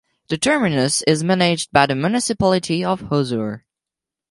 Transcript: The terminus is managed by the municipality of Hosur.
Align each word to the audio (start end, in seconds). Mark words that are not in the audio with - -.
The 0.29 0.37
terminus 0.39 1.03
is 1.03 1.23
managed 1.23 1.71
by 1.71 1.85
the 1.85 1.93
municipality 1.93 2.83
of 2.83 3.01
Hosur. 3.01 3.65